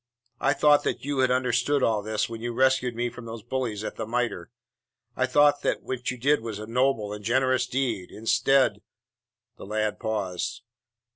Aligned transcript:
I 0.39 0.53
thought 0.53 0.83
that 0.83 1.05
you 1.05 1.19
had 1.19 1.29
understood 1.29 1.83
all 1.83 2.01
this 2.01 2.27
when 2.27 2.41
you 2.41 2.53
rescued 2.53 2.95
me 2.95 3.11
from 3.11 3.25
those 3.25 3.43
bullies 3.43 3.83
at 3.83 3.97
The 3.97 4.07
Mitre. 4.07 4.49
I 5.15 5.27
thought 5.27 5.61
that 5.61 5.83
what 5.83 6.09
you 6.09 6.17
did 6.17 6.41
was 6.41 6.57
a 6.57 6.65
noble 6.65 7.13
and 7.13 7.23
generous 7.23 7.67
deed. 7.67 8.09
Instead" 8.09 8.81
The 9.57 9.65
lad 9.67 9.99
paused. 9.99 10.63